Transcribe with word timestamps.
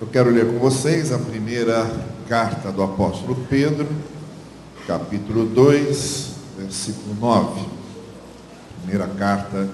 Eu 0.00 0.08
quero 0.08 0.28
ler 0.28 0.44
com 0.44 0.58
vocês 0.58 1.12
a 1.12 1.18
primeira 1.20 1.88
carta 2.28 2.72
do 2.72 2.82
apóstolo 2.82 3.46
Pedro, 3.48 3.86
capítulo 4.88 5.46
2, 5.46 6.32
versículo 6.58 7.14
9. 7.14 7.64
Primeira 8.80 9.06
carta 9.06 9.68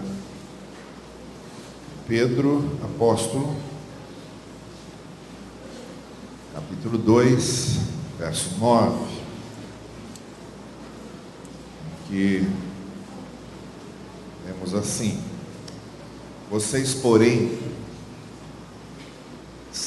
Pedro, 2.06 2.78
apóstolo, 2.84 3.56
capítulo 6.52 6.98
2, 6.98 7.78
verso 8.18 8.58
9. 8.58 9.06
Que 12.08 12.46
temos 14.46 14.74
assim: 14.74 15.18
Vocês, 16.50 16.92
porém, 16.92 17.58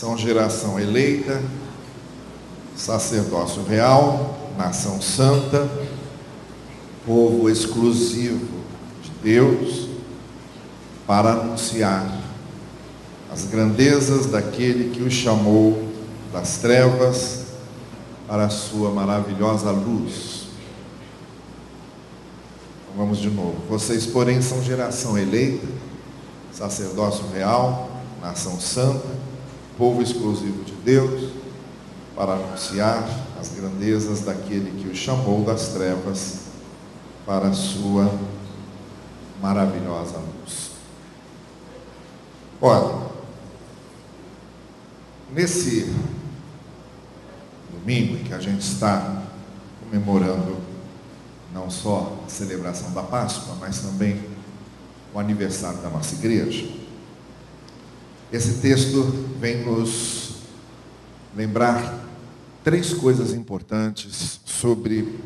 são 0.03 0.17
geração 0.17 0.77
eleita, 0.77 1.41
sacerdócio 2.75 3.63
real, 3.63 4.37
nação 4.57 5.01
santa, 5.01 5.65
povo 7.05 7.49
exclusivo 7.49 8.45
de 9.01 9.09
Deus, 9.23 9.87
para 11.07 11.31
anunciar 11.31 12.21
as 13.31 13.45
grandezas 13.45 14.25
daquele 14.25 14.93
que 14.93 15.01
os 15.01 15.13
chamou 15.13 15.87
das 16.33 16.57
trevas 16.57 17.45
para 18.27 18.47
a 18.47 18.49
sua 18.49 18.91
maravilhosa 18.91 19.71
luz. 19.71 20.47
Então, 22.81 22.97
vamos 22.97 23.19
de 23.19 23.29
novo. 23.29 23.55
Vocês, 23.69 24.05
porém, 24.05 24.41
são 24.41 24.61
geração 24.61 25.17
eleita, 25.17 25.65
sacerdócio 26.51 27.23
real, 27.33 27.89
nação 28.21 28.59
santa, 28.59 29.22
povo 29.77 30.01
exclusivo 30.01 30.63
de 30.63 30.73
Deus, 30.73 31.31
para 32.15 32.33
anunciar 32.33 33.03
as 33.39 33.49
grandezas 33.49 34.21
daquele 34.21 34.81
que 34.81 34.87
os 34.87 34.97
chamou 34.97 35.43
das 35.43 35.69
trevas 35.69 36.43
para 37.25 37.47
a 37.47 37.53
sua 37.53 38.11
maravilhosa 39.41 40.17
luz. 40.17 40.71
Olha, 42.61 43.07
nesse 45.33 45.93
domingo 47.71 48.17
em 48.17 48.23
que 48.23 48.33
a 48.33 48.39
gente 48.39 48.61
está 48.61 49.23
comemorando 49.83 50.57
não 51.53 51.69
só 51.69 52.19
a 52.25 52.29
celebração 52.29 52.91
da 52.93 53.03
Páscoa, 53.03 53.55
mas 53.59 53.79
também 53.79 54.23
o 55.13 55.19
aniversário 55.19 55.79
da 55.79 55.89
nossa 55.89 56.15
igreja, 56.15 56.65
esse 58.33 58.55
texto 58.61 59.03
vem 59.39 59.63
nos 59.63 60.37
lembrar 61.35 62.03
três 62.63 62.91
coisas 62.91 63.31
importantes 63.31 64.39
sobre 64.43 65.19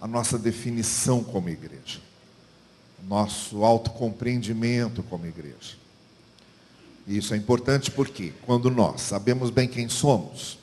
a 0.00 0.08
nossa 0.08 0.36
definição 0.36 1.22
como 1.22 1.48
igreja, 1.48 2.00
nosso 3.06 3.64
autocompreendimento 3.64 5.04
como 5.04 5.24
igreja. 5.24 5.76
E 7.06 7.16
isso 7.16 7.32
é 7.32 7.36
importante 7.36 7.92
porque, 7.92 8.32
quando 8.44 8.72
nós 8.72 9.02
sabemos 9.02 9.48
bem 9.48 9.68
quem 9.68 9.88
somos, 9.88 10.58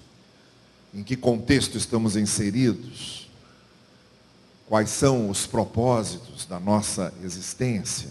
em 0.93 1.01
que 1.01 1.15
contexto 1.15 1.77
estamos 1.77 2.17
inseridos, 2.17 3.31
quais 4.67 4.89
são 4.89 5.29
os 5.29 5.47
propósitos 5.47 6.45
da 6.45 6.59
nossa 6.59 7.13
existência, 7.23 8.09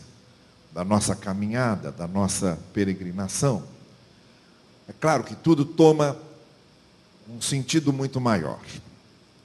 da 0.73 0.85
nossa 0.85 1.15
caminhada, 1.15 1.93
da 1.93 2.07
nossa 2.07 2.59
peregrinação, 2.73 3.63
é 4.89 4.93
claro 4.93 5.25
que 5.25 5.35
tudo 5.35 5.65
toma 5.65 6.17
um 7.29 7.41
sentido 7.41 7.93
muito 7.93 8.21
maior. 8.21 8.61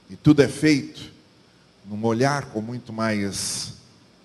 E 0.09 0.16
tudo 0.16 0.42
é 0.42 0.48
feito 0.48 1.11
num 1.86 2.03
olhar 2.05 2.45
com 2.48 2.61
muito 2.61 2.92
mais 2.92 3.73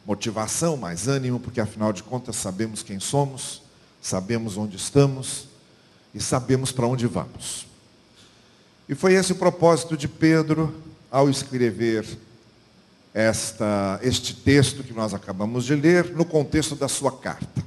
motivação, 0.06 0.76
mais 0.76 1.06
ânimo, 1.06 1.38
porque 1.38 1.60
afinal 1.60 1.92
de 1.92 2.02
contas 2.02 2.36
sabemos 2.36 2.82
quem 2.82 2.98
somos, 2.98 3.62
sabemos 4.00 4.56
onde 4.56 4.76
estamos 4.76 5.46
e 6.14 6.20
sabemos 6.20 6.72
para 6.72 6.86
onde 6.86 7.06
vamos. 7.06 7.66
E 8.88 8.94
foi 8.94 9.14
esse 9.14 9.32
o 9.32 9.36
propósito 9.36 9.96
de 9.96 10.08
Pedro 10.08 10.74
ao 11.10 11.30
escrever 11.30 12.04
esta, 13.14 14.00
este 14.02 14.34
texto 14.34 14.82
que 14.82 14.92
nós 14.92 15.12
acabamos 15.12 15.64
de 15.64 15.74
ler 15.74 16.12
no 16.12 16.24
contexto 16.24 16.74
da 16.74 16.88
sua 16.88 17.12
carta. 17.12 17.62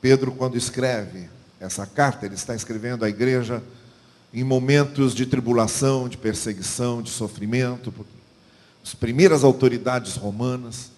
Pedro, 0.00 0.32
quando 0.32 0.56
escreve 0.56 1.28
essa 1.60 1.84
carta, 1.84 2.24
ele 2.24 2.34
está 2.34 2.54
escrevendo 2.54 3.04
à 3.04 3.08
igreja 3.08 3.62
em 4.32 4.44
momentos 4.44 5.14
de 5.14 5.26
tribulação, 5.26 6.08
de 6.08 6.16
perseguição, 6.16 7.02
de 7.02 7.10
sofrimento, 7.10 7.90
porque 7.90 8.10
as 8.84 8.94
primeiras 8.94 9.42
autoridades 9.42 10.16
romanas 10.16 10.90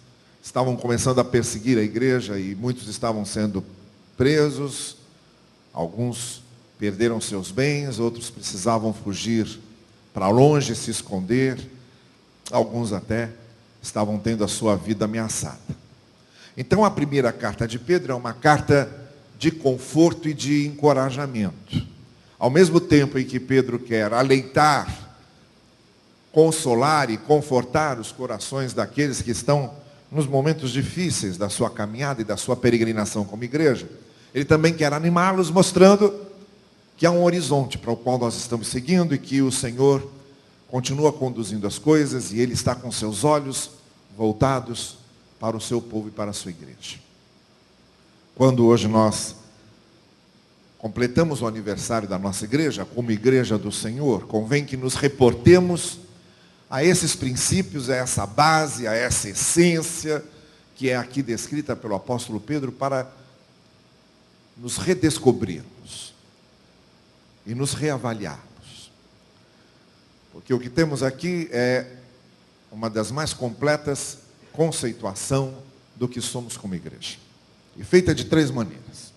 estavam 0.42 0.76
começando 0.76 1.18
a 1.18 1.24
perseguir 1.24 1.78
a 1.78 1.82
igreja 1.82 2.38
e 2.38 2.54
muitos 2.54 2.88
estavam 2.88 3.24
sendo 3.24 3.64
presos, 4.16 4.96
alguns 5.72 6.42
perderam 6.78 7.20
seus 7.20 7.50
bens, 7.50 7.98
outros 7.98 8.30
precisavam 8.30 8.92
fugir 8.92 9.60
para 10.12 10.28
longe, 10.28 10.74
se 10.74 10.90
esconder. 10.90 11.58
Alguns 12.50 12.92
até 12.92 13.30
estavam 13.82 14.18
tendo 14.18 14.44
a 14.44 14.48
sua 14.48 14.76
vida 14.76 15.04
ameaçada. 15.04 15.58
Então 16.56 16.84
a 16.84 16.90
primeira 16.90 17.32
carta 17.32 17.66
de 17.66 17.78
Pedro 17.78 18.12
é 18.12 18.14
uma 18.14 18.32
carta 18.32 18.90
de 19.38 19.50
conforto 19.50 20.28
e 20.28 20.34
de 20.34 20.66
encorajamento. 20.66 21.86
Ao 22.38 22.50
mesmo 22.50 22.80
tempo 22.80 23.18
em 23.18 23.24
que 23.24 23.40
Pedro 23.40 23.78
quer 23.78 24.12
aleitar, 24.12 25.10
consolar 26.32 27.10
e 27.10 27.16
confortar 27.16 27.98
os 27.98 28.12
corações 28.12 28.72
daqueles 28.72 29.22
que 29.22 29.30
estão 29.30 29.72
nos 30.10 30.26
momentos 30.26 30.70
difíceis 30.70 31.36
da 31.36 31.48
sua 31.48 31.70
caminhada 31.70 32.20
e 32.20 32.24
da 32.24 32.36
sua 32.36 32.56
peregrinação 32.56 33.24
como 33.24 33.44
igreja, 33.44 33.88
ele 34.34 34.44
também 34.44 34.74
quer 34.74 34.92
animá-los 34.92 35.50
mostrando 35.50 36.14
que 36.96 37.06
há 37.06 37.10
um 37.10 37.24
horizonte 37.24 37.78
para 37.78 37.92
o 37.92 37.96
qual 37.96 38.18
nós 38.18 38.36
estamos 38.36 38.68
seguindo 38.68 39.14
e 39.14 39.18
que 39.18 39.40
o 39.40 39.50
Senhor 39.50 40.06
continua 40.70 41.12
conduzindo 41.12 41.66
as 41.66 41.78
coisas 41.78 42.32
e 42.32 42.38
Ele 42.38 42.54
está 42.54 42.74
com 42.74 42.92
seus 42.92 43.24
olhos 43.24 43.70
voltados 44.16 44.98
para 45.38 45.56
o 45.56 45.60
seu 45.60 45.82
povo 45.82 46.08
e 46.08 46.10
para 46.10 46.30
a 46.30 46.34
sua 46.34 46.50
igreja. 46.50 46.98
Quando 48.34 48.64
hoje 48.66 48.86
nós 48.86 49.34
completamos 50.78 51.42
o 51.42 51.46
aniversário 51.46 52.08
da 52.08 52.18
nossa 52.18 52.44
igreja, 52.44 52.84
como 52.84 53.10
igreja 53.10 53.58
do 53.58 53.72
Senhor, 53.72 54.26
convém 54.26 54.64
que 54.64 54.76
nos 54.76 54.94
reportemos 54.94 55.98
a 56.70 56.84
esses 56.84 57.16
princípios, 57.16 57.90
a 57.90 57.96
essa 57.96 58.24
base, 58.24 58.86
a 58.86 58.94
essa 58.94 59.28
essência 59.28 60.24
que 60.76 60.88
é 60.88 60.96
aqui 60.96 61.22
descrita 61.22 61.76
pelo 61.76 61.94
apóstolo 61.94 62.40
Pedro 62.40 62.72
para 62.72 63.10
nos 64.56 64.76
redescobrirmos 64.78 66.14
e 67.44 67.54
nos 67.54 67.74
reavaliar. 67.74 68.49
Porque 70.32 70.54
o 70.54 70.60
que 70.60 70.70
temos 70.70 71.02
aqui 71.02 71.48
é 71.52 71.86
uma 72.70 72.88
das 72.88 73.10
mais 73.10 73.32
completas 73.32 74.18
conceituação 74.52 75.54
do 75.96 76.08
que 76.08 76.20
somos 76.20 76.56
como 76.56 76.74
igreja. 76.74 77.16
E 77.76 77.84
feita 77.84 78.14
de 78.14 78.24
três 78.24 78.50
maneiras. 78.50 79.12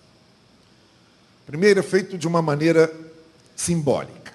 Primeiro, 1.46 1.80
é 1.80 1.82
feito 1.82 2.16
de 2.16 2.26
uma 2.26 2.40
maneira 2.40 2.92
simbólica. 3.54 4.32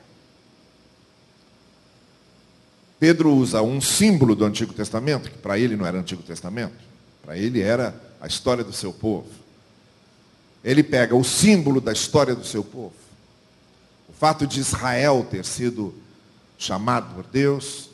Pedro 3.00 3.34
usa 3.34 3.62
um 3.62 3.80
símbolo 3.80 4.36
do 4.36 4.46
Antigo 4.46 4.74
Testamento, 4.74 5.32
que 5.32 5.38
para 5.38 5.58
ele 5.58 5.76
não 5.76 5.86
era 5.86 5.98
Antigo 5.98 6.22
Testamento, 6.22 6.76
para 7.24 7.38
ele 7.38 7.62
era 7.62 7.96
a 8.20 8.28
história 8.28 8.64
do 8.64 8.74
seu 8.74 8.92
povo. 8.92 9.30
Ele 10.64 10.84
pega 10.84 11.16
o 11.16 11.24
símbolo 11.24 11.80
da 11.80 11.94
história 11.94 12.36
do 12.36 12.46
seu 12.46 12.64
povo. 12.64 12.94
O 14.10 14.14
fato 14.14 14.46
de 14.46 14.60
Israel 14.60 15.26
ter 15.30 15.46
sido 15.46 15.96
chamado 16.60 17.16
por 17.16 17.24
Deus 17.24 17.90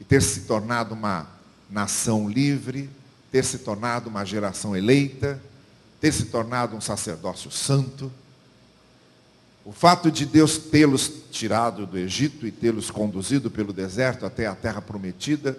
e 0.00 0.04
ter 0.04 0.20
se 0.20 0.40
tornado 0.40 0.92
uma 0.92 1.28
nação 1.70 2.28
livre, 2.28 2.90
ter 3.30 3.44
se 3.44 3.58
tornado 3.58 4.10
uma 4.10 4.24
geração 4.24 4.76
eleita, 4.76 5.40
ter 6.00 6.12
se 6.12 6.24
tornado 6.24 6.76
um 6.76 6.80
sacerdócio 6.80 7.48
santo. 7.50 8.12
O 9.64 9.70
fato 9.70 10.10
de 10.10 10.26
Deus 10.26 10.58
tê-los 10.58 11.10
tirado 11.30 11.86
do 11.86 11.96
Egito 11.96 12.44
e 12.44 12.50
tê-los 12.50 12.90
conduzido 12.90 13.50
pelo 13.50 13.72
deserto 13.72 14.26
até 14.26 14.46
a 14.46 14.54
terra 14.54 14.82
prometida, 14.82 15.56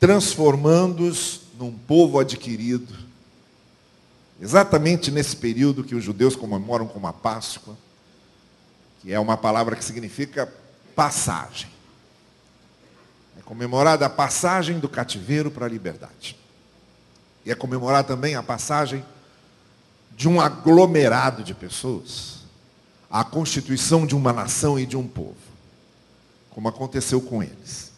transformando-os 0.00 1.42
num 1.58 1.72
povo 1.72 2.18
adquirido. 2.18 2.94
Exatamente 4.40 5.10
nesse 5.10 5.36
período 5.36 5.84
que 5.84 5.94
os 5.94 6.02
judeus 6.02 6.34
comemoram 6.34 6.86
como 6.86 7.06
a 7.06 7.12
Páscoa, 7.12 7.76
que 9.00 9.12
é 9.12 9.20
uma 9.20 9.36
palavra 9.36 9.76
que 9.76 9.84
significa 9.84 10.50
passagem. 10.94 11.81
É 13.42 13.44
comemorada 13.44 14.06
a 14.06 14.10
passagem 14.10 14.78
do 14.78 14.88
cativeiro 14.88 15.50
para 15.50 15.66
a 15.66 15.68
liberdade. 15.68 16.38
E 17.44 17.50
é 17.50 17.54
comemorada 17.54 18.06
também 18.06 18.36
a 18.36 18.42
passagem 18.42 19.04
de 20.16 20.28
um 20.28 20.40
aglomerado 20.40 21.42
de 21.42 21.52
pessoas, 21.52 22.42
a 23.10 23.24
constituição 23.24 24.06
de 24.06 24.14
uma 24.14 24.32
nação 24.32 24.78
e 24.78 24.86
de 24.86 24.96
um 24.96 25.06
povo, 25.06 25.34
como 26.50 26.68
aconteceu 26.68 27.20
com 27.20 27.42
eles. 27.42 27.90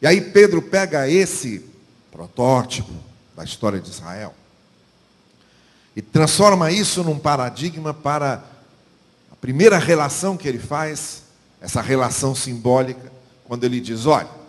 E 0.00 0.06
aí 0.06 0.20
Pedro 0.20 0.62
pega 0.62 1.08
esse 1.08 1.64
protótipo 2.10 2.92
da 3.36 3.44
história 3.44 3.78
de 3.78 3.90
Israel 3.90 4.34
e 5.94 6.00
transforma 6.00 6.70
isso 6.70 7.04
num 7.04 7.18
paradigma 7.18 7.92
para 7.92 8.42
a 9.30 9.36
primeira 9.36 9.76
relação 9.76 10.36
que 10.36 10.48
ele 10.48 10.58
faz, 10.58 11.24
essa 11.60 11.82
relação 11.82 12.34
simbólica, 12.34 13.12
quando 13.44 13.64
ele 13.64 13.80
diz: 13.80 14.06
olha, 14.06 14.39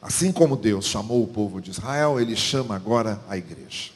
assim 0.00 0.32
como 0.32 0.56
Deus 0.56 0.86
chamou 0.86 1.22
o 1.22 1.28
povo 1.28 1.60
de 1.60 1.70
Israel, 1.70 2.20
ele 2.20 2.34
chama 2.34 2.74
agora 2.74 3.22
a 3.28 3.36
igreja. 3.36 3.90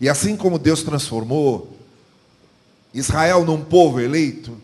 E 0.00 0.08
assim 0.08 0.36
como 0.36 0.58
Deus 0.58 0.82
transformou 0.82 1.76
Israel 2.94 3.44
num 3.44 3.62
povo 3.62 4.00
eleito, 4.00 4.56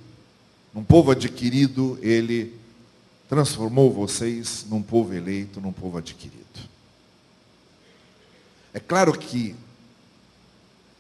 num 0.72 0.84
povo 0.84 1.10
adquirido, 1.10 1.98
ele 2.02 2.54
transformou 3.28 3.92
vocês 3.92 4.64
num 4.68 4.82
povo 4.82 5.12
eleito, 5.14 5.60
num 5.60 5.72
povo 5.72 5.98
adquirido. 5.98 6.36
É 8.72 8.80
claro 8.80 9.16
que 9.18 9.56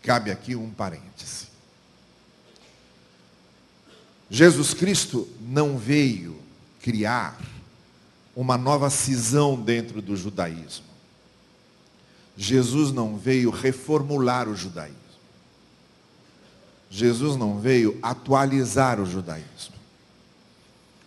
cabe 0.02 0.30
aqui 0.30 0.56
um 0.56 0.70
parêntese. 0.70 1.46
Jesus 4.30 4.74
Cristo 4.74 5.28
não 5.40 5.78
veio 5.78 6.36
criar 6.80 7.38
uma 8.36 8.58
nova 8.58 8.90
cisão 8.90 9.56
dentro 9.58 10.02
do 10.02 10.14
judaísmo. 10.14 10.84
Jesus 12.36 12.92
não 12.92 13.16
veio 13.16 13.48
reformular 13.48 14.46
o 14.46 14.54
judaísmo. 14.54 14.94
Jesus 16.90 17.34
não 17.36 17.58
veio 17.58 17.98
atualizar 18.02 19.00
o 19.00 19.06
judaísmo. 19.06 19.74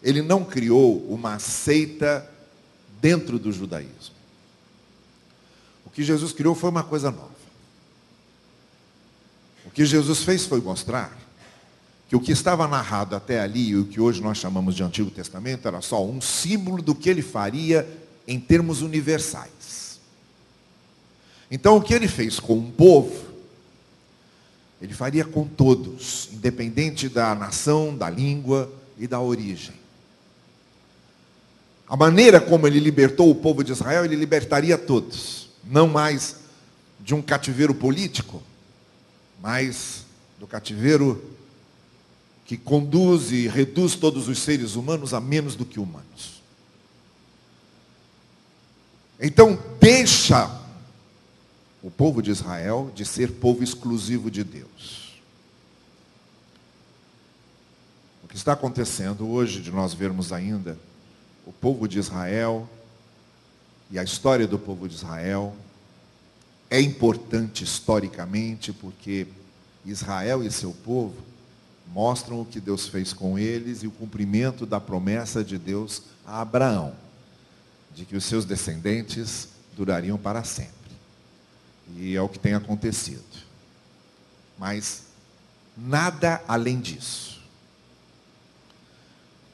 Ele 0.01 0.23
não 0.23 0.43
criou 0.43 1.05
uma 1.07 1.37
seita 1.37 2.27
dentro 2.99 3.37
do 3.37 3.51
judaísmo. 3.51 4.15
O 5.85 5.89
que 5.91 6.03
Jesus 6.03 6.33
criou 6.33 6.55
foi 6.55 6.71
uma 6.71 6.83
coisa 6.83 7.11
nova. 7.11 7.29
O 9.65 9.69
que 9.69 9.85
Jesus 9.85 10.23
fez 10.23 10.47
foi 10.47 10.59
mostrar 10.61 11.15
que 12.09 12.15
o 12.15 12.19
que 12.19 12.31
estava 12.31 12.67
narrado 12.67 13.15
até 13.15 13.39
ali, 13.39 13.69
e 13.69 13.77
o 13.77 13.85
que 13.85 14.01
hoje 14.01 14.19
nós 14.19 14.39
chamamos 14.39 14.73
de 14.73 14.81
Antigo 14.81 15.11
Testamento, 15.11 15.67
era 15.67 15.79
só 15.79 16.03
um 16.03 16.19
símbolo 16.19 16.81
do 16.81 16.95
que 16.95 17.07
ele 17.07 17.21
faria 17.21 17.87
em 18.27 18.39
termos 18.39 18.81
universais. 18.81 19.99
Então, 21.51 21.77
o 21.77 21.81
que 21.81 21.93
ele 21.93 22.07
fez 22.07 22.39
com 22.39 22.55
um 22.55 22.71
povo, 22.71 23.15
ele 24.81 24.95
faria 24.95 25.23
com 25.23 25.47
todos, 25.47 26.29
independente 26.33 27.07
da 27.07 27.35
nação, 27.35 27.95
da 27.95 28.09
língua 28.09 28.73
e 28.97 29.05
da 29.05 29.19
origem. 29.19 29.75
A 31.87 31.95
maneira 31.95 32.41
como 32.41 32.65
ele 32.65 32.79
libertou 32.79 33.29
o 33.29 33.35
povo 33.35 33.63
de 33.63 33.71
Israel, 33.71 34.03
ele 34.03 34.15
libertaria 34.15 34.79
todos, 34.79 35.49
não 35.63 35.87
mais 35.87 36.37
de 36.99 37.13
um 37.13 37.21
cativeiro 37.21 37.75
político, 37.75 38.41
mas 39.39 40.05
do 40.39 40.47
cativeiro 40.47 41.37
que 42.49 42.57
conduz 42.57 43.31
e 43.31 43.47
reduz 43.47 43.93
todos 43.93 44.27
os 44.27 44.39
seres 44.39 44.73
humanos 44.73 45.13
a 45.13 45.21
menos 45.21 45.55
do 45.55 45.63
que 45.63 45.79
humanos. 45.79 46.41
Então, 49.21 49.55
deixa 49.79 50.59
o 51.83 51.91
povo 51.91 52.23
de 52.23 52.31
Israel 52.31 52.91
de 52.95 53.05
ser 53.05 53.33
povo 53.33 53.63
exclusivo 53.63 54.31
de 54.31 54.43
Deus. 54.43 55.21
O 58.23 58.27
que 58.27 58.35
está 58.35 58.53
acontecendo 58.53 59.29
hoje, 59.29 59.61
de 59.61 59.69
nós 59.69 59.93
vermos 59.93 60.33
ainda 60.33 60.75
o 61.45 61.53
povo 61.53 61.87
de 61.87 61.99
Israel 61.99 62.67
e 63.91 63.99
a 63.99 64.03
história 64.03 64.47
do 64.47 64.57
povo 64.57 64.89
de 64.89 64.95
Israel, 64.95 65.55
é 66.67 66.81
importante 66.81 67.63
historicamente 67.63 68.73
porque 68.73 69.27
Israel 69.85 70.43
e 70.43 70.49
seu 70.49 70.71
povo 70.71 71.28
mostram 71.93 72.41
o 72.41 72.45
que 72.45 72.59
Deus 72.59 72.87
fez 72.87 73.13
com 73.13 73.37
eles 73.37 73.83
e 73.83 73.87
o 73.87 73.91
cumprimento 73.91 74.65
da 74.65 74.79
promessa 74.79 75.43
de 75.43 75.57
Deus 75.57 76.03
a 76.25 76.41
Abraão, 76.41 76.93
de 77.93 78.05
que 78.05 78.15
os 78.15 78.25
seus 78.25 78.45
descendentes 78.45 79.49
durariam 79.75 80.17
para 80.17 80.43
sempre. 80.43 80.73
E 81.95 82.15
é 82.15 82.21
o 82.21 82.29
que 82.29 82.37
tem 82.37 82.53
acontecido. 82.53 83.23
Mas 84.57 85.03
nada 85.75 86.41
além 86.47 86.79
disso. 86.79 87.41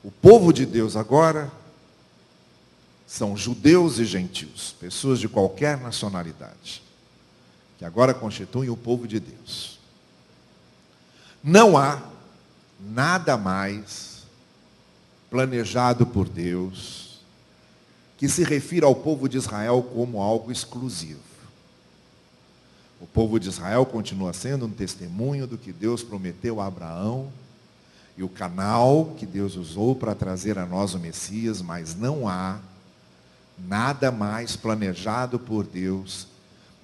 O 0.04 0.12
povo 0.12 0.52
de 0.52 0.66
Deus 0.66 0.96
agora 0.96 1.52
são 3.08 3.38
judeus 3.38 3.98
e 3.98 4.06
gentios, 4.06 4.76
pessoas 4.80 5.20
de 5.20 5.30
qualquer 5.30 5.80
nacionalidade, 5.80 6.84
que 7.78 7.86
agora 7.86 8.14
constituem 8.14 8.70
o 8.70 8.76
povo 8.76 9.08
de 9.08 9.20
Deus. 9.20 9.80
Não 11.44 11.78
há 11.78 12.15
nada 12.80 13.38
mais 13.38 14.24
planejado 15.30 16.06
por 16.06 16.27
Deus 16.30 17.19
que 18.18 18.30
se 18.30 18.44
refira 18.44 18.86
ao 18.86 18.95
povo 18.95 19.27
de 19.27 19.38
Israel 19.38 19.83
como 19.83 20.22
algo 20.22 20.51
exclusivo. 20.51 21.19
O 23.01 23.06
povo 23.06 23.39
de 23.39 23.50
Israel 23.50 23.86
continua 23.86 24.31
sendo 24.31 24.66
um 24.66 24.72
testemunho 24.72 25.45
do 25.45 25.57
que 25.57 25.74
Deus 25.74 26.01
prometeu 26.01 26.62
a 26.62 26.68
Abraão 26.68 27.30
e 28.18 28.24
o 28.24 28.30
canal 28.30 29.13
que 29.18 29.25
Deus 29.25 29.56
usou 29.57 29.95
para 29.95 30.16
trazer 30.16 30.57
a 30.57 30.66
nós 30.66 30.94
o 30.94 31.00
Messias, 31.00 31.62
mas 31.62 31.95
não 31.95 32.28
há 32.28 32.60
nada 33.57 34.12
mais 34.12 34.56
planejado 34.56 35.38
por 35.38 35.66
Deus 35.66 36.28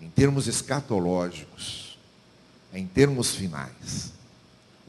em 0.01 0.09
termos 0.09 0.47
escatológicos, 0.47 1.97
em 2.73 2.85
termos 2.85 3.33
finais 3.33 4.20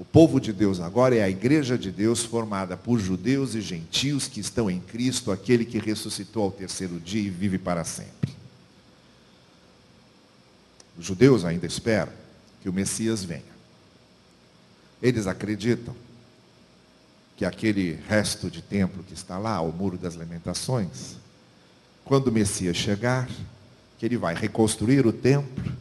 o 0.02 0.04
povo 0.04 0.40
de 0.40 0.52
Deus 0.52 0.80
agora 0.80 1.14
é 1.14 1.22
a 1.22 1.30
igreja 1.30 1.78
de 1.78 1.88
Deus 1.88 2.24
formada 2.24 2.76
por 2.76 2.98
judeus 2.98 3.54
e 3.54 3.60
gentios 3.60 4.26
que 4.26 4.40
estão 4.40 4.68
em 4.68 4.80
Cristo, 4.80 5.30
aquele 5.30 5.64
que 5.64 5.78
ressuscitou 5.78 6.42
ao 6.42 6.50
terceiro 6.50 6.98
dia 6.98 7.22
e 7.22 7.30
vive 7.30 7.56
para 7.56 7.84
sempre. 7.84 8.34
Os 10.98 11.04
judeus 11.06 11.44
ainda 11.44 11.66
esperam 11.66 12.12
que 12.60 12.68
o 12.68 12.72
Messias 12.72 13.22
venha. 13.22 13.44
Eles 15.00 15.28
acreditam 15.28 15.94
que 17.36 17.44
aquele 17.44 17.96
resto 18.08 18.50
de 18.50 18.60
templo 18.60 19.04
que 19.04 19.14
está 19.14 19.38
lá, 19.38 19.60
o 19.60 19.72
Muro 19.72 19.96
das 19.96 20.16
Lamentações, 20.16 21.14
quando 22.04 22.26
o 22.26 22.32
Messias 22.32 22.76
chegar, 22.76 23.30
que 24.00 24.04
ele 24.04 24.16
vai 24.16 24.34
reconstruir 24.34 25.06
o 25.06 25.12
templo 25.12 25.72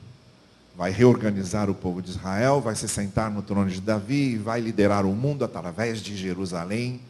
vai 0.76 0.92
reorganizar 0.92 1.70
o 1.70 1.76
povo 1.76 2.02
de 2.02 2.12
Israel, 2.12 2.62
vai 2.62 2.76
se 2.76 2.88
sentar 2.88 3.30
no 3.30 3.42
trono 3.42 3.70
de 3.70 3.82
Davi 3.82 4.34
e 4.34 4.38
vai 4.38 4.62
liderar 4.62 5.06
o 5.06 5.14
mundo 5.14 5.44
através 5.44 6.02
de 6.02 6.16
Jerusalém 6.16 7.02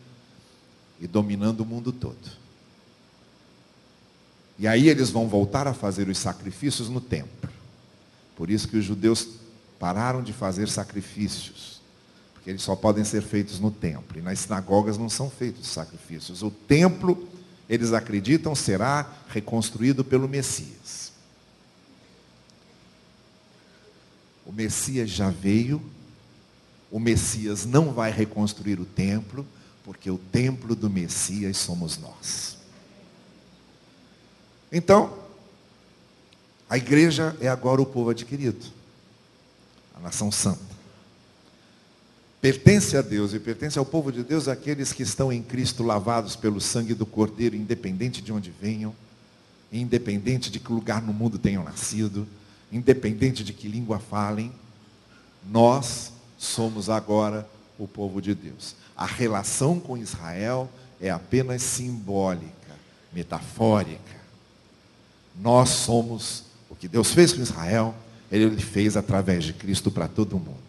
e 1.00 1.08
dominando 1.08 1.62
o 1.62 1.66
mundo 1.66 1.92
todo. 1.92 2.42
E 4.58 4.68
aí 4.68 4.90
eles 4.90 5.10
vão 5.10 5.28
voltar 5.28 5.68
a 5.68 5.74
fazer 5.74 6.08
os 6.08 6.18
sacrifícios 6.18 6.90
no 6.90 7.02
templo. 7.02 7.50
Por 8.36 8.50
isso 8.50 8.68
que 8.68 8.78
os 8.78 8.86
judeus 8.86 9.28
pararam 9.80 10.22
de 10.22 10.34
fazer 10.34 10.70
sacrifícios, 10.70 11.82
porque 12.34 12.50
eles 12.50 12.62
só 12.62 12.76
podem 12.76 13.04
ser 13.04 13.24
feitos 13.24 13.60
no 13.60 13.72
templo. 13.72 14.20
E 14.20 14.22
nas 14.22 14.40
sinagogas 14.40 14.98
não 14.98 15.10
são 15.10 15.30
feitos 15.30 15.68
sacrifícios. 15.68 16.44
O 16.44 16.52
templo, 16.52 17.28
eles 17.68 17.94
acreditam, 17.94 18.54
será 18.54 19.12
reconstruído 19.30 20.04
pelo 20.04 20.28
Messias. 20.28 21.11
O 24.46 24.52
Messias 24.52 25.10
já 25.10 25.30
veio, 25.30 25.82
o 26.90 27.00
Messias 27.00 27.66
não 27.66 27.94
vai 27.94 28.12
reconstruir 28.12 28.80
o 28.80 28.86
templo, 28.86 29.46
porque 29.84 30.10
o 30.10 30.18
templo 30.18 30.76
do 30.76 30.90
Messias 30.90 31.58
somos 31.58 31.98
nós. 31.98 32.58
Então, 34.72 35.18
a 36.70 36.78
igreja 36.78 37.36
é 37.40 37.48
agora 37.48 37.82
o 37.82 37.86
povo 37.86 38.10
adquirido, 38.10 38.66
a 39.96 40.00
nação 40.00 40.32
santa. 40.32 40.72
Pertence 42.42 42.98
a 42.98 43.02
Deus 43.02 43.34
e 43.34 43.40
pertence 43.40 43.78
ao 43.78 43.86
povo 43.86 44.12
de 44.12 44.24
Deus 44.24 44.48
aqueles 44.48 44.92
que 44.92 45.04
estão 45.04 45.32
em 45.32 45.44
Cristo 45.44 45.84
lavados 45.84 46.36
pelo 46.36 46.60
sangue 46.60 46.94
do 46.94 47.06
Cordeiro, 47.06 47.56
independente 47.56 48.22
de 48.22 48.34
onde 48.34 48.50
venham, 48.50 48.96
independente 49.72 50.50
de 50.50 50.60
que 50.60 50.72
lugar 50.72 51.02
no 51.02 51.14
mundo 51.14 51.38
tenham 51.38 51.64
nascido 51.64 52.28
independente 52.72 53.44
de 53.44 53.54
que 53.54 53.68
língua 53.68 54.00
falem, 54.00 54.52
nós 55.50 56.14
somos 56.38 56.90
agora 56.90 57.48
o 57.78 57.88
povo 57.88 58.22
de 58.22 58.34
Deus. 58.34 58.76
A 58.96 59.06
relação 59.06 59.80
com 59.80 59.98
Israel 59.98 60.70
é 61.00 61.10
apenas 61.10 61.62
simbólica, 61.64 62.52
metafórica. 63.12 64.22
Nós 65.40 65.70
somos 65.70 66.44
o 66.70 66.76
que 66.76 66.88
Deus 66.88 67.12
fez 67.12 67.34
com 67.34 67.42
Israel, 67.42 67.96
Ele 68.32 68.56
fez 68.62 68.96
através 68.96 69.44
de 69.44 69.54
Cristo 69.54 69.90
para 69.92 70.08
todo 70.08 70.38
mundo. 70.38 70.60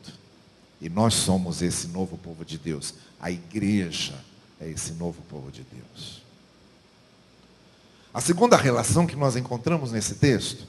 E 0.80 0.88
nós 0.88 1.14
somos 1.14 1.62
esse 1.62 1.86
novo 1.88 2.18
povo 2.18 2.44
de 2.44 2.58
Deus. 2.58 2.94
A 3.20 3.30
igreja 3.30 4.14
é 4.60 4.68
esse 4.68 4.92
novo 4.94 5.22
povo 5.28 5.50
de 5.50 5.62
Deus. 5.62 6.22
A 8.12 8.20
segunda 8.20 8.56
relação 8.56 9.06
que 9.06 9.16
nós 9.16 9.36
encontramos 9.36 9.92
nesse 9.92 10.16
texto 10.16 10.66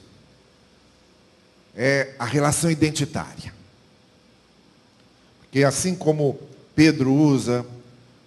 é 1.76 2.14
a 2.18 2.24
relação 2.24 2.70
identitária. 2.70 3.52
Porque 5.40 5.64
assim 5.64 5.94
como 5.94 6.38
Pedro 6.74 7.12
usa 7.12 7.64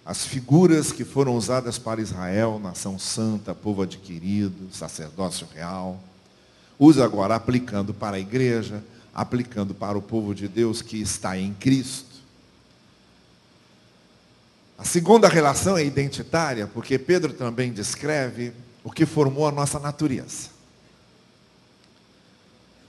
as 0.04 0.24
figuras 0.24 0.90
que 0.90 1.04
foram 1.04 1.36
usadas 1.36 1.78
para 1.78 2.00
Israel, 2.00 2.58
nação 2.58 2.98
santa, 2.98 3.54
povo 3.54 3.82
adquirido, 3.82 4.72
sacerdócio 4.72 5.46
real, 5.54 6.00
usa 6.78 7.04
agora 7.04 7.34
aplicando 7.34 7.92
para 7.92 8.16
a 8.16 8.20
igreja, 8.20 8.82
aplicando 9.14 9.74
para 9.74 9.98
o 9.98 10.02
povo 10.02 10.34
de 10.34 10.48
Deus 10.48 10.80
que 10.80 10.98
está 11.00 11.36
em 11.36 11.52
Cristo. 11.52 12.06
A 14.78 14.84
segunda 14.84 15.28
relação 15.28 15.76
é 15.76 15.84
identitária, 15.84 16.66
porque 16.66 16.98
Pedro 16.98 17.32
também 17.32 17.72
descreve 17.72 18.52
o 18.84 18.90
que 18.90 19.04
formou 19.04 19.46
a 19.46 19.52
nossa 19.52 19.78
natureza. 19.78 20.57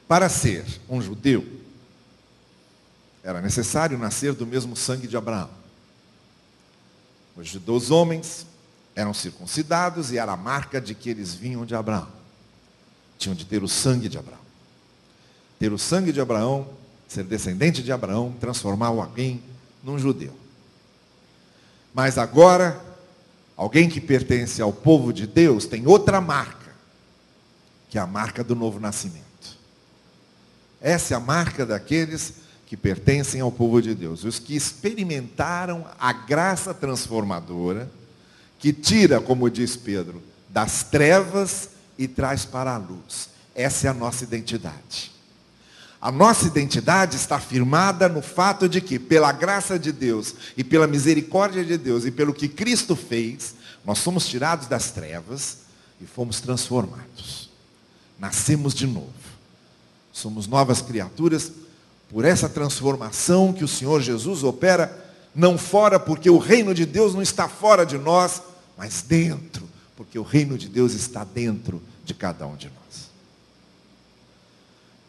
Para 0.10 0.28
ser 0.28 0.66
um 0.90 1.00
judeu, 1.00 1.46
era 3.24 3.40
necessário 3.44 3.96
nascer 3.96 4.34
do 4.34 4.44
mesmo 4.44 4.76
sangue 4.76 5.08
de 5.08 5.16
Abraão. 5.16 5.52
Os 7.36 7.48
judeus 7.48 7.92
homens 7.92 8.48
eram 8.96 9.14
circuncidados 9.14 10.12
e 10.12 10.18
era 10.18 10.32
a 10.32 10.36
marca 10.36 10.82
de 10.82 10.96
que 10.96 11.12
eles 11.12 11.36
vinham 11.36 11.64
de 11.64 11.76
Abraão. 11.76 12.08
Tinham 13.20 13.36
de 13.36 13.46
ter 13.46 13.62
o 13.62 13.68
sangue 13.68 14.10
de 14.10 14.18
Abraão. 14.18 14.42
Ter 15.60 15.72
o 15.72 15.78
sangue 15.78 16.12
de 16.12 16.20
Abraão, 16.20 16.68
ser 17.08 17.24
descendente 17.24 17.84
de 17.84 17.92
Abraão, 17.92 18.34
transformar 18.40 18.88
alguém 18.88 19.44
num 19.84 20.00
judeu. 20.00 20.36
Mas 21.94 22.18
agora, 22.18 22.84
alguém 23.56 23.88
que 23.88 24.02
pertence 24.02 24.60
ao 24.60 24.74
povo 24.74 25.14
de 25.14 25.28
Deus 25.28 25.68
tem 25.68 25.86
outra 25.86 26.20
marca, 26.20 26.74
que 27.92 28.00
é 28.00 28.02
a 28.02 28.08
marca 28.08 28.44
do 28.44 28.56
novo 28.56 28.80
nascimento. 28.80 29.29
Essa 30.82 31.14
é 31.14 31.18
a 31.18 31.20
marca 31.20 31.66
daqueles 31.66 32.34
que 32.66 32.78
pertencem 32.78 33.42
ao 33.42 33.52
povo 33.52 33.82
de 33.82 33.96
Deus, 33.96 34.24
os 34.24 34.38
que 34.38 34.56
experimentaram 34.56 35.86
a 36.00 36.14
graça 36.14 36.74
transformadora, 36.74 37.90
que 38.60 38.72
tira, 38.72 39.20
como 39.20 39.50
diz 39.50 39.76
Pedro, 39.76 40.22
das 40.48 40.84
trevas 40.84 41.70
e 41.98 42.08
traz 42.08 42.46
para 42.46 42.74
a 42.74 42.78
luz. 42.78 43.30
Essa 43.56 43.88
é 43.88 43.90
a 43.90 43.94
nossa 43.94 44.24
identidade. 44.24 45.12
A 46.02 46.12
nossa 46.12 46.48
identidade 46.48 47.18
está 47.18 47.40
firmada 47.40 48.08
no 48.08 48.22
fato 48.22 48.70
de 48.70 48.80
que, 48.80 48.98
pela 48.98 49.32
graça 49.34 49.78
de 49.78 49.92
Deus 49.92 50.34
e 50.56 50.64
pela 50.64 50.88
misericórdia 50.88 51.66
de 51.66 51.78
Deus 51.78 52.06
e 52.06 52.12
pelo 52.12 52.34
que 52.34 52.48
Cristo 52.48 52.96
fez, 52.96 53.56
nós 53.84 53.98
somos 53.98 54.28
tirados 54.28 54.68
das 54.68 54.92
trevas 54.92 55.58
e 56.00 56.06
fomos 56.06 56.40
transformados. 56.40 57.50
Nascemos 58.18 58.74
de 58.74 58.88
novo. 58.88 59.29
Somos 60.20 60.48
novas 60.48 60.82
criaturas 60.82 61.50
por 62.10 62.26
essa 62.26 62.50
transformação 62.50 63.54
que 63.54 63.64
o 63.64 63.68
Senhor 63.70 64.02
Jesus 64.02 64.44
opera, 64.44 65.14
não 65.34 65.58
fora, 65.58 65.98
porque 65.98 66.30
o 66.30 66.38
reino 66.38 66.74
de 66.74 66.86
Deus 66.86 67.14
não 67.14 67.22
está 67.22 67.48
fora 67.48 67.86
de 67.86 67.98
nós, 67.98 68.42
mas 68.78 69.02
dentro, 69.02 69.68
porque 69.96 70.20
o 70.20 70.24
reino 70.24 70.58
de 70.58 70.68
Deus 70.68 70.92
está 70.92 71.24
dentro 71.24 71.82
de 72.04 72.14
cada 72.14 72.46
um 72.46 72.58
de 72.58 72.68
nós. 72.68 73.10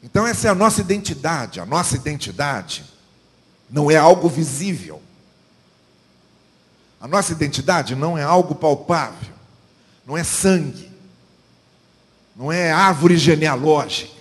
Então, 0.00 0.24
essa 0.24 0.46
é 0.46 0.50
a 0.50 0.54
nossa 0.54 0.80
identidade. 0.80 1.58
A 1.58 1.66
nossa 1.66 1.96
identidade 1.96 2.84
não 3.68 3.90
é 3.90 3.96
algo 3.96 4.28
visível. 4.28 5.02
A 7.00 7.08
nossa 7.08 7.32
identidade 7.32 7.96
não 7.96 8.16
é 8.16 8.22
algo 8.22 8.54
palpável. 8.54 9.34
Não 10.06 10.16
é 10.16 10.22
sangue. 10.22 10.88
Não 12.36 12.52
é 12.52 12.70
árvore 12.70 13.18
genealógica 13.18 14.19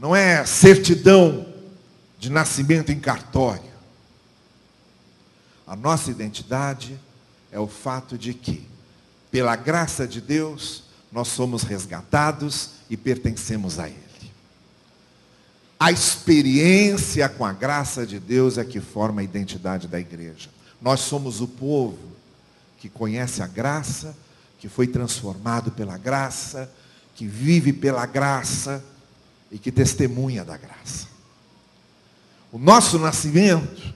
não 0.00 0.16
é 0.16 0.46
certidão 0.46 1.46
de 2.18 2.30
nascimento 2.30 2.90
em 2.90 2.98
cartório. 2.98 3.70
A 5.66 5.76
nossa 5.76 6.10
identidade 6.10 6.98
é 7.52 7.60
o 7.60 7.68
fato 7.68 8.16
de 8.16 8.32
que, 8.32 8.66
pela 9.30 9.54
graça 9.54 10.08
de 10.08 10.22
Deus, 10.22 10.84
nós 11.12 11.28
somos 11.28 11.64
resgatados 11.64 12.70
e 12.88 12.96
pertencemos 12.96 13.78
a 13.78 13.88
Ele. 13.88 14.00
A 15.78 15.92
experiência 15.92 17.28
com 17.28 17.44
a 17.44 17.52
graça 17.52 18.06
de 18.06 18.18
Deus 18.18 18.56
é 18.56 18.64
que 18.64 18.80
forma 18.80 19.20
a 19.20 19.24
identidade 19.24 19.86
da 19.86 20.00
igreja. 20.00 20.48
Nós 20.80 21.00
somos 21.00 21.42
o 21.42 21.46
povo 21.46 21.98
que 22.78 22.88
conhece 22.88 23.42
a 23.42 23.46
graça, 23.46 24.16
que 24.58 24.68
foi 24.68 24.86
transformado 24.86 25.70
pela 25.70 25.98
graça, 25.98 26.72
que 27.14 27.26
vive 27.26 27.70
pela 27.70 28.06
graça 28.06 28.82
e 29.50 29.58
que 29.58 29.72
testemunha 29.72 30.44
da 30.44 30.56
graça. 30.56 31.08
O 32.52 32.58
nosso 32.58 32.98
nascimento 32.98 33.94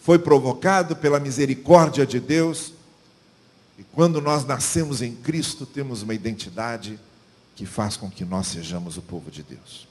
foi 0.00 0.18
provocado 0.18 0.94
pela 0.94 1.18
misericórdia 1.18 2.06
de 2.06 2.20
Deus, 2.20 2.72
e 3.78 3.82
quando 3.82 4.20
nós 4.20 4.44
nascemos 4.44 5.02
em 5.02 5.14
Cristo, 5.14 5.64
temos 5.64 6.02
uma 6.02 6.14
identidade 6.14 6.98
que 7.56 7.64
faz 7.64 7.96
com 7.96 8.10
que 8.10 8.24
nós 8.24 8.48
sejamos 8.48 8.96
o 8.96 9.02
povo 9.02 9.30
de 9.30 9.42
Deus. 9.42 9.88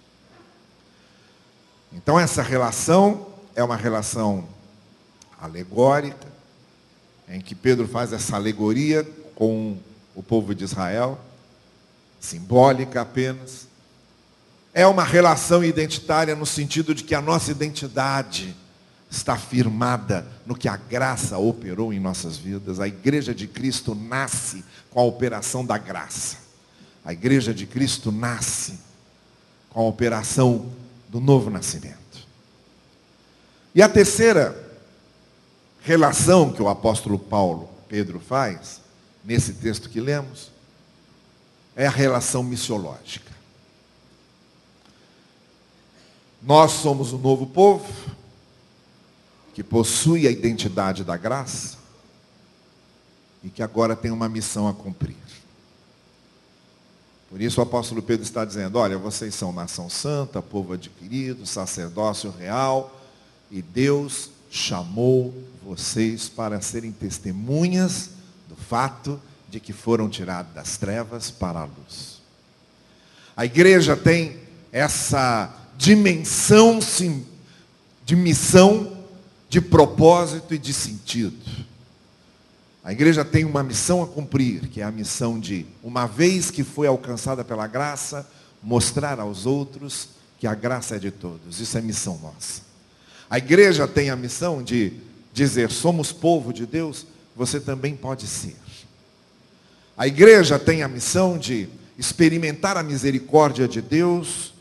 Então, 1.91 2.19
essa 2.19 2.41
relação 2.41 3.27
é 3.55 3.63
uma 3.63 3.75
relação 3.75 4.47
alegórica, 5.39 6.31
em 7.27 7.41
que 7.41 7.55
Pedro 7.55 7.87
faz 7.87 8.13
essa 8.13 8.35
alegoria 8.35 9.03
com 9.35 9.77
o 10.15 10.21
povo 10.21 10.53
de 10.53 10.63
Israel, 10.63 11.19
simbólica 12.19 13.01
apenas, 13.01 13.67
é 14.73 14.87
uma 14.87 15.03
relação 15.03 15.63
identitária 15.63 16.35
no 16.35 16.45
sentido 16.45 16.95
de 16.95 17.03
que 17.03 17.13
a 17.13 17.21
nossa 17.21 17.51
identidade 17.51 18.55
está 19.09 19.37
firmada 19.37 20.25
no 20.45 20.55
que 20.55 20.67
a 20.67 20.75
graça 20.75 21.37
operou 21.37 21.93
em 21.93 21.99
nossas 21.99 22.37
vidas. 22.37 22.79
A 22.79 22.87
igreja 22.87 23.35
de 23.35 23.45
Cristo 23.45 23.93
nasce 23.93 24.65
com 24.89 24.99
a 24.99 25.03
operação 25.03 25.63
da 25.63 25.77
graça. 25.77 26.37
A 27.05 27.13
igreja 27.13 27.53
de 27.53 27.67
Cristo 27.67 28.11
nasce 28.11 28.79
com 29.69 29.81
a 29.81 29.83
operação 29.83 30.71
do 31.09 31.19
novo 31.19 31.51
nascimento. 31.51 31.97
E 33.75 33.81
a 33.81 33.89
terceira 33.89 34.57
relação 35.81 36.51
que 36.51 36.61
o 36.61 36.69
apóstolo 36.69 37.19
Paulo, 37.19 37.69
Pedro, 37.87 38.19
faz, 38.19 38.81
nesse 39.23 39.53
texto 39.53 39.89
que 39.89 39.99
lemos, 39.99 40.51
é 41.75 41.85
a 41.85 41.91
relação 41.91 42.41
missiológica. 42.41 43.32
Nós 46.45 46.71
somos 46.73 47.13
o 47.13 47.17
novo 47.17 47.47
povo 47.47 47.85
que 49.53 49.63
possui 49.63 50.27
a 50.27 50.31
identidade 50.31 51.03
da 51.03 51.15
graça 51.15 51.77
e 53.41 53.49
que 53.49 53.63
agora 53.63 53.95
tem 53.95 54.11
uma 54.11 54.27
missão 54.27 54.67
a 54.67 54.73
cumprir. 54.73 55.15
Por 57.29 57.41
isso 57.41 57.61
o 57.61 57.63
apóstolo 57.63 58.01
Pedro 58.01 58.23
está 58.23 58.43
dizendo: 58.43 58.77
olha, 58.77 58.97
vocês 58.97 59.33
são 59.33 59.53
nação 59.53 59.89
santa, 59.89 60.41
povo 60.41 60.73
adquirido, 60.73 61.45
sacerdócio 61.45 62.29
real, 62.29 63.01
e 63.49 63.61
Deus 63.61 64.29
chamou 64.51 65.33
vocês 65.63 66.27
para 66.27 66.59
serem 66.61 66.91
testemunhas 66.91 68.09
do 68.49 68.55
fato 68.55 69.19
de 69.49 69.61
que 69.61 69.71
foram 69.71 70.09
tirados 70.09 70.53
das 70.53 70.77
trevas 70.77 71.31
para 71.31 71.61
a 71.61 71.65
luz. 71.65 72.21
A 73.35 73.45
igreja 73.45 73.95
tem 73.95 74.37
essa 74.71 75.62
dimensão 75.77 76.79
de 78.05 78.15
missão, 78.15 78.97
de 79.49 79.61
propósito 79.61 80.53
e 80.53 80.57
de 80.57 80.73
sentido. 80.73 81.37
A 82.83 82.91
igreja 82.91 83.23
tem 83.23 83.45
uma 83.45 83.63
missão 83.63 84.03
a 84.03 84.07
cumprir, 84.07 84.67
que 84.67 84.81
é 84.81 84.83
a 84.83 84.91
missão 84.91 85.39
de, 85.39 85.65
uma 85.81 86.05
vez 86.05 86.51
que 86.51 86.63
foi 86.63 86.85
alcançada 86.85 87.43
pela 87.43 87.65
graça, 87.65 88.29
mostrar 88.61 89.19
aos 89.19 89.45
outros 89.45 90.09
que 90.39 90.45
a 90.45 90.53
graça 90.53 90.97
é 90.97 90.99
de 90.99 91.09
todos. 91.09 91.61
Isso 91.61 91.77
é 91.77 91.81
missão 91.81 92.19
nossa. 92.21 92.61
A 93.29 93.37
igreja 93.37 93.87
tem 93.87 94.09
a 94.09 94.15
missão 94.15 94.61
de 94.61 94.93
dizer: 95.33 95.71
somos 95.71 96.11
povo 96.11 96.51
de 96.51 96.65
Deus, 96.65 97.05
você 97.35 97.59
também 97.59 97.95
pode 97.95 98.27
ser. 98.27 98.55
A 99.97 100.07
igreja 100.07 100.59
tem 100.59 100.83
a 100.83 100.87
missão 100.87 101.37
de 101.37 101.69
experimentar 101.97 102.75
a 102.75 102.83
misericórdia 102.83 103.67
de 103.67 103.81
Deus 103.81 104.52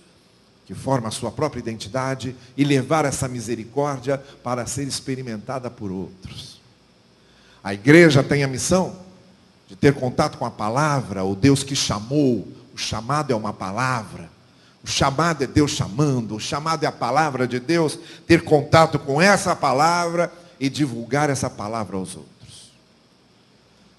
que 0.67 0.75
forma 0.75 1.09
a 1.09 1.11
sua 1.11 1.31
própria 1.31 1.61
identidade 1.61 2.37
e 2.57 2.65
levar 2.65 3.05
essa 3.05 3.29
misericórdia 3.29 4.19
para 4.43 4.67
ser 4.67 4.87
experimentada 4.87 5.71
por 5.71 5.91
outros. 5.91 6.61
A 7.63 7.75
igreja 7.75 8.23
tem 8.23 8.43
a 8.43 8.49
missão 8.49 8.97
de 9.69 9.77
ter 9.77 9.95
contato 9.95 10.39
com 10.39 10.45
a 10.45 10.51
palavra, 10.51 11.25
o 11.25 11.35
Deus 11.35 11.63
que 11.63 11.75
chamou, 11.75 12.47
o 12.75 12.79
chamado 12.79 13.33
é 13.33 13.37
uma 13.37 13.53
palavra. 13.53 14.31
O 14.85 14.87
chamado 14.87 15.45
é 15.45 15.47
Deus 15.47 15.71
chamando, 15.71 16.35
o 16.35 16.41
chamado 16.41 16.83
é 16.83 16.87
a 16.87 16.93
palavra 16.93 17.47
de 17.47 17.61
Deus, 17.61 17.99
ter 18.27 18.43
contato 18.43 18.99
com 18.99 19.23
essa 19.23 19.55
palavra 19.55 20.33
e 20.59 20.69
divulgar 20.69 21.31
essa 21.31 21.49
palavra 21.49 21.97
aos 21.97 22.17
outros. 22.17 22.73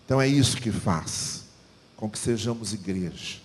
Então 0.05 0.21
é 0.21 0.27
isso 0.27 0.57
que 0.57 0.71
faz 0.71 1.45
com 1.95 2.09
que 2.09 2.19
sejamos 2.19 2.73
igreja. 2.73 3.37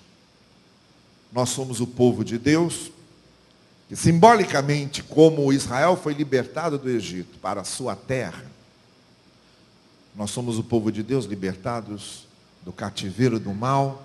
Nós 1.33 1.51
somos 1.51 1.81
o 1.81 1.87
povo 1.87 2.25
de 2.25 2.39
Deus, 2.39 2.91
simbolicamente, 3.97 5.03
como 5.03 5.53
Israel 5.53 5.97
foi 5.97 6.13
libertado 6.13 6.79
do 6.79 6.91
Egito 6.91 7.39
para 7.39 7.63
a 7.63 7.65
sua 7.65 7.97
terra, 7.97 8.45
nós 10.15 10.31
somos 10.31 10.59
o 10.59 10.65
povo 10.65 10.93
de 10.93 11.03
Deus 11.03 11.25
libertados 11.25 12.27
do 12.63 12.73
cativeiro 12.73 13.39
do 13.39 13.55
mal 13.55 14.03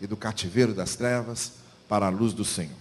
e 0.00 0.06
do 0.06 0.16
cativeiro 0.16 0.74
das 0.74 0.94
trevas 0.94 1.52
para 1.88 2.06
a 2.06 2.10
luz 2.10 2.32
do 2.32 2.44
Senhor. 2.44 2.72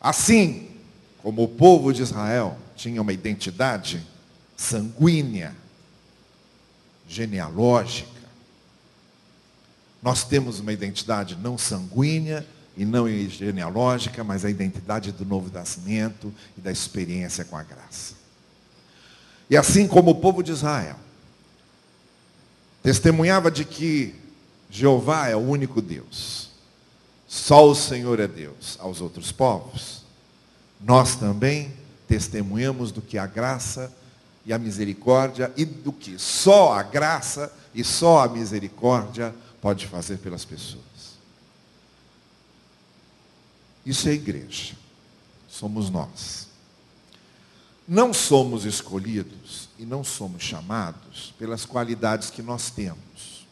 Assim 0.00 0.68
como 1.22 1.44
o 1.44 1.48
povo 1.48 1.92
de 1.92 2.02
Israel 2.02 2.58
tinha 2.76 3.00
uma 3.00 3.12
identidade 3.12 4.04
sanguínea, 4.56 5.54
genealógica, 7.08 8.10
nós 10.02 10.24
temos 10.24 10.60
uma 10.60 10.72
identidade 10.72 11.36
não 11.36 11.56
sanguínea 11.56 12.46
e 12.76 12.84
não 12.84 13.08
genealógica, 13.08 14.24
mas 14.24 14.44
a 14.44 14.50
identidade 14.50 15.12
do 15.12 15.24
novo 15.24 15.50
nascimento 15.52 16.32
e 16.56 16.60
da 16.60 16.72
experiência 16.72 17.44
com 17.44 17.56
a 17.56 17.62
graça. 17.62 18.14
E 19.50 19.56
assim 19.56 19.86
como 19.86 20.12
o 20.12 20.14
povo 20.14 20.42
de 20.42 20.52
Israel 20.52 20.96
testemunhava 22.82 23.50
de 23.50 23.64
que 23.64 24.14
Jeová 24.70 25.28
é 25.28 25.36
o 25.36 25.40
único 25.40 25.82
Deus, 25.82 26.50
só 27.28 27.68
o 27.68 27.74
Senhor 27.74 28.18
é 28.20 28.26
Deus 28.26 28.78
aos 28.80 29.00
outros 29.00 29.30
povos, 29.30 30.02
nós 30.80 31.14
também 31.14 31.72
testemunhamos 32.08 32.90
do 32.90 33.00
que 33.00 33.18
a 33.18 33.26
graça 33.26 33.92
e 34.44 34.52
a 34.52 34.58
misericórdia 34.58 35.52
e 35.56 35.64
do 35.64 35.92
que 35.92 36.18
só 36.18 36.72
a 36.72 36.82
graça 36.82 37.52
e 37.74 37.84
só 37.84 38.24
a 38.24 38.28
misericórdia 38.28 39.34
pode 39.60 39.86
fazer 39.86 40.18
pelas 40.18 40.44
pessoas. 40.44 40.91
Isso 43.84 44.08
é 44.08 44.12
igreja. 44.12 44.74
Somos 45.48 45.90
nós. 45.90 46.48
Não 47.86 48.14
somos 48.14 48.64
escolhidos 48.64 49.68
e 49.78 49.84
não 49.84 50.04
somos 50.04 50.42
chamados 50.42 51.34
pelas 51.38 51.64
qualidades 51.66 52.30
que 52.30 52.42
nós 52.42 52.70
temos. 52.70 53.46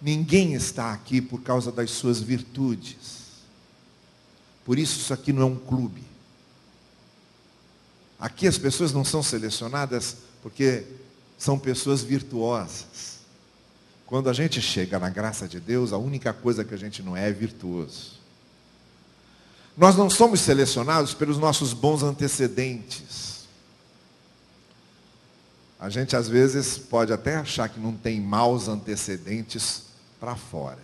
Ninguém 0.00 0.54
está 0.54 0.92
aqui 0.92 1.20
por 1.20 1.42
causa 1.42 1.72
das 1.72 1.90
suas 1.90 2.20
virtudes. 2.20 3.22
Por 4.64 4.78
isso, 4.78 4.98
isso 4.98 5.14
aqui 5.14 5.32
não 5.32 5.42
é 5.42 5.46
um 5.46 5.56
clube. 5.56 6.02
Aqui 8.18 8.46
as 8.46 8.58
pessoas 8.58 8.92
não 8.92 9.04
são 9.04 9.22
selecionadas 9.22 10.18
porque 10.42 10.86
são 11.36 11.58
pessoas 11.58 12.02
virtuosas. 12.02 13.18
Quando 14.06 14.28
a 14.28 14.32
gente 14.32 14.60
chega 14.60 14.98
na 14.98 15.08
graça 15.08 15.48
de 15.48 15.58
Deus, 15.58 15.92
a 15.92 15.98
única 15.98 16.32
coisa 16.32 16.64
que 16.64 16.74
a 16.74 16.76
gente 16.76 17.02
não 17.02 17.16
é 17.16 17.28
é 17.28 17.32
virtuoso. 17.32 18.21
Nós 19.76 19.96
não 19.96 20.10
somos 20.10 20.40
selecionados 20.40 21.14
pelos 21.14 21.38
nossos 21.38 21.72
bons 21.72 22.02
antecedentes. 22.02 23.46
A 25.80 25.88
gente 25.88 26.14
às 26.14 26.28
vezes 26.28 26.78
pode 26.78 27.12
até 27.12 27.36
achar 27.36 27.68
que 27.68 27.80
não 27.80 27.92
tem 27.92 28.20
maus 28.20 28.68
antecedentes 28.68 29.82
para 30.20 30.36
fora, 30.36 30.78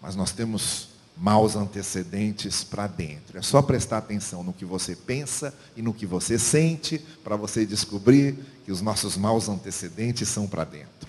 mas 0.00 0.16
nós 0.16 0.30
temos 0.30 0.88
maus 1.16 1.54
antecedentes 1.54 2.64
para 2.64 2.86
dentro. 2.86 3.38
É 3.38 3.42
só 3.42 3.60
prestar 3.60 3.98
atenção 3.98 4.42
no 4.42 4.52
que 4.52 4.64
você 4.64 4.96
pensa 4.96 5.54
e 5.76 5.82
no 5.82 5.92
que 5.92 6.06
você 6.06 6.38
sente 6.38 6.98
para 7.22 7.36
você 7.36 7.66
descobrir 7.66 8.38
que 8.64 8.72
os 8.72 8.80
nossos 8.80 9.16
maus 9.16 9.48
antecedentes 9.48 10.28
são 10.28 10.46
para 10.46 10.64
dentro. 10.64 11.08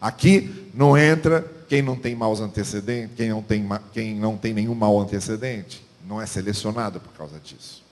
Aqui 0.00 0.70
não 0.74 0.96
entra 0.96 1.42
quem 1.68 1.82
não 1.82 1.96
tem 1.96 2.14
maus 2.14 2.40
antecedentes, 2.40 3.16
quem 3.16 3.30
não 3.30 3.42
tem, 3.42 3.66
quem 3.92 4.14
não 4.14 4.36
tem 4.36 4.52
nenhum 4.52 4.74
mau 4.74 5.00
antecedente. 5.00 5.89
Não 6.04 6.20
é 6.20 6.26
selecionado 6.26 7.00
por 7.00 7.12
causa 7.12 7.38
disso. 7.38 7.82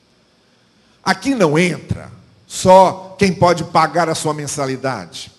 Aqui 1.03 1.35
não 1.35 1.59
entra 1.59 2.11
só 2.47 3.15
quem 3.19 3.33
pode 3.35 3.65
pagar 3.65 4.09
a 4.09 4.15
sua 4.15 4.33
mensalidade. 4.35 5.33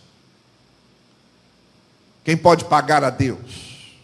Quem 2.23 2.37
pode 2.37 2.65
pagar 2.65 3.03
a 3.03 3.09
Deus. 3.09 3.97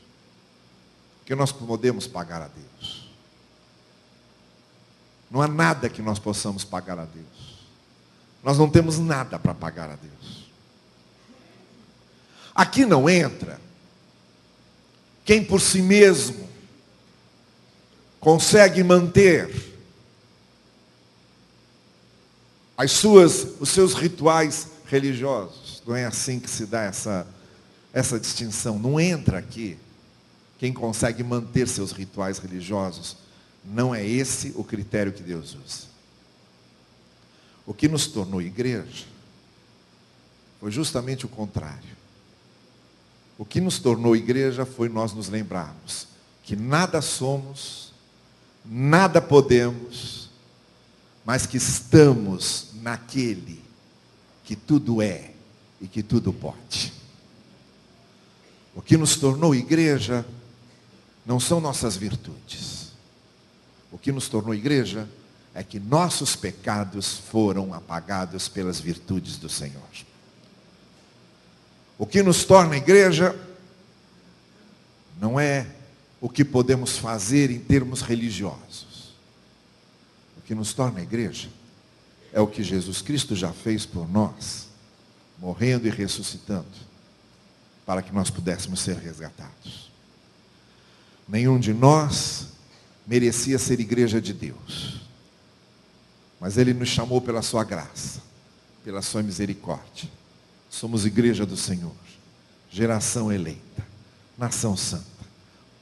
Que 1.26 1.36
nós 1.36 1.52
podemos 1.52 2.08
pagar 2.08 2.42
a 2.42 2.48
Deus. 2.48 3.10
Não 5.30 5.42
há 5.42 5.48
nada 5.48 5.90
que 5.90 6.02
nós 6.02 6.20
possamos 6.20 6.64
pagar 6.64 6.98
a 7.00 7.06
Deus. 7.06 7.66
Nós 8.44 8.58
não 8.58 8.70
temos 8.70 9.00
nada 9.00 9.40
para 9.40 9.54
pagar 9.54 9.90
a 9.90 9.96
Deus. 9.96 10.46
Aqui 12.54 12.86
não 12.86 13.10
entra 13.10 13.60
quem 15.26 15.44
por 15.44 15.60
si 15.60 15.82
mesmo 15.82 16.45
consegue 18.26 18.84
manter 18.84 19.54
as 22.76 22.90
suas, 22.90 23.46
os 23.60 23.70
seus 23.70 23.94
rituais 23.94 24.68
religiosos. 24.88 25.84
Não 25.86 25.96
é 25.96 26.06
assim 26.06 26.40
que 26.40 26.50
se 26.50 26.66
dá 26.66 26.82
essa, 26.82 27.28
essa 27.94 28.20
distinção. 28.20 28.80
Não 28.80 29.00
entra 29.00 29.38
aqui 29.38 29.78
quem 30.58 30.74
consegue 30.74 31.24
manter 31.24 31.68
seus 31.68 31.92
rituais 31.92 32.40
religiosos. 32.40 33.16
Não 33.64 33.94
é 33.94 34.04
esse 34.04 34.54
o 34.56 34.64
critério 34.64 35.14
que 35.14 35.22
Deus 35.22 35.56
usa. 35.64 35.86
O 37.64 37.76
que 37.76 37.88
nos 37.88 38.08
tornou 38.08 38.42
igreja 38.42 39.06
foi 40.60 40.72
justamente 40.72 41.28
o 41.28 41.30
contrário. 41.30 41.96
O 43.38 43.46
que 43.46 43.62
nos 43.62 43.78
tornou 43.78 44.16
igreja 44.16 44.66
foi 44.66 44.90
nós 44.90 45.14
nos 45.14 45.30
lembrarmos 45.30 46.08
que 46.42 46.56
nada 46.56 47.02
somos, 47.02 47.85
nada 48.66 49.22
podemos, 49.22 50.30
mas 51.24 51.46
que 51.46 51.58
estamos 51.58 52.70
naquele 52.82 53.64
que 54.44 54.56
tudo 54.56 55.02
é 55.02 55.32
e 55.82 55.88
que 55.88 56.04
tudo 56.04 56.32
pode. 56.32 56.94
O 58.76 58.82
que 58.82 58.98
nos 58.98 59.16
tornou 59.16 59.56
igreja 59.56 60.26
não 61.26 61.40
são 61.40 61.60
nossas 61.60 61.96
virtudes. 61.96 62.92
O 63.92 63.98
que 63.98 64.12
nos 64.12 64.28
tornou 64.28 64.54
igreja 64.54 65.08
é 65.54 65.64
que 65.64 65.80
nossos 65.80 66.36
pecados 66.36 67.18
foram 67.18 67.74
apagados 67.74 68.48
pelas 68.50 68.80
virtudes 68.80 69.38
do 69.38 69.48
Senhor. 69.48 69.82
O 71.98 72.06
que 72.06 72.22
nos 72.22 72.44
torna 72.44 72.76
igreja 72.76 73.34
não 75.20 75.40
é 75.40 75.66
o 76.26 76.30
que 76.30 76.44
podemos 76.44 76.98
fazer 76.98 77.52
em 77.52 77.60
termos 77.60 78.02
religiosos. 78.02 79.14
O 80.36 80.42
que 80.42 80.56
nos 80.56 80.74
torna 80.74 81.00
igreja 81.00 81.50
é 82.34 82.42
o 82.42 82.48
que 82.48 82.64
Jesus 82.64 83.00
Cristo 83.00 83.36
já 83.36 83.54
fez 83.54 83.86
por 83.86 84.10
nós, 84.10 84.66
morrendo 85.38 85.86
e 85.86 85.92
ressuscitando, 85.92 86.66
para 87.86 88.02
que 88.02 88.12
nós 88.12 88.32
pudéssemos 88.32 88.80
ser 88.80 88.98
resgatados. 88.98 89.92
Nenhum 91.28 91.60
de 91.60 91.76
nós 91.76 92.48
merecia 93.06 93.60
ser 93.60 93.80
igreja 93.80 94.20
de 94.20 94.34
Deus, 94.34 95.02
mas 96.42 96.58
Ele 96.58 96.74
nos 96.74 96.90
chamou 96.90 97.22
pela 97.22 97.44
Sua 97.44 97.64
graça, 97.64 98.20
pela 98.84 99.04
Sua 99.04 99.22
misericórdia 99.22 100.10
Somos 100.72 101.06
igreja 101.06 101.46
do 101.46 101.56
Senhor, 101.56 101.96
geração 102.72 103.32
eleita, 103.32 103.86
nação 104.36 104.76
santa, 104.76 105.15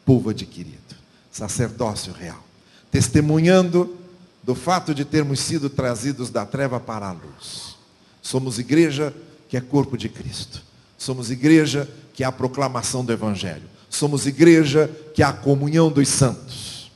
povo 0.06 0.30
adquirido, 0.30 0.96
sacerdócio 1.32 2.14
real, 2.14 2.44
testemunhando 2.92 3.98
do 4.44 4.56
fato 4.56 4.94
de 4.94 5.06
termos 5.06 5.40
sido 5.40 5.70
trazidos 5.70 6.30
da 6.30 6.46
treva 6.46 6.80
para 6.80 7.08
a 7.08 7.12
luz. 7.12 7.76
Somos 8.22 8.60
igreja 8.60 9.14
que 9.48 9.58
é 9.58 9.62
corpo 9.62 9.98
de 9.98 10.10
Cristo. 10.10 10.62
Somos 10.98 11.32
igreja 11.32 11.90
que 12.14 12.24
é 12.24 12.28
a 12.28 12.32
proclamação 12.32 13.04
do 13.04 13.12
Evangelho. 13.12 13.70
Somos 13.90 14.26
igreja 14.26 14.90
que 15.14 15.22
é 15.22 15.26
a 15.26 15.34
comunhão 15.34 15.92
dos 15.92 16.10
santos. 16.10 16.92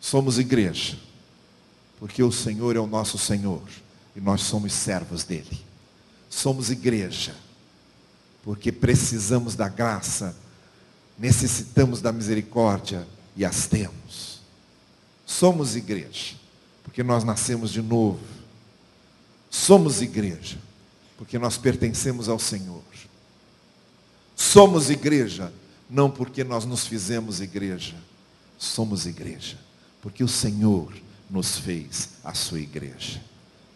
Somos 0.00 0.38
igreja, 0.38 0.98
porque 1.98 2.22
o 2.22 2.32
Senhor 2.32 2.74
é 2.74 2.80
o 2.80 2.86
nosso 2.86 3.18
Senhor 3.18 3.62
e 4.16 4.20
nós 4.20 4.42
somos 4.42 4.72
servos 4.72 5.24
dele 5.24 5.70
somos 6.30 6.70
igreja, 6.70 7.34
porque 8.42 8.70
precisamos 8.70 9.56
da 9.56 9.68
graça, 9.68 10.34
necessitamos 11.20 12.00
da 12.00 12.10
misericórdia 12.10 13.06
e 13.36 13.44
as 13.44 13.66
temos. 13.66 14.40
Somos 15.26 15.76
igreja, 15.76 16.34
porque 16.82 17.02
nós 17.02 17.22
nascemos 17.22 17.70
de 17.70 17.82
novo. 17.82 18.24
Somos 19.50 20.00
igreja, 20.00 20.58
porque 21.18 21.38
nós 21.38 21.58
pertencemos 21.58 22.28
ao 22.28 22.38
Senhor. 22.38 22.82
Somos 24.34 24.88
igreja, 24.88 25.52
não 25.88 26.10
porque 26.10 26.42
nós 26.42 26.64
nos 26.64 26.86
fizemos 26.86 27.40
igreja, 27.40 27.94
somos 28.58 29.04
igreja, 29.04 29.58
porque 30.00 30.24
o 30.24 30.28
Senhor 30.28 30.94
nos 31.28 31.58
fez 31.58 32.08
a 32.24 32.32
sua 32.32 32.60
igreja. 32.60 33.20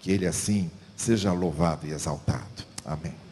Que 0.01 0.11
Ele 0.11 0.27
assim 0.27 0.71
seja 0.97 1.33
louvado 1.33 1.87
e 1.87 1.93
exaltado. 1.93 2.65
Amém. 2.85 3.24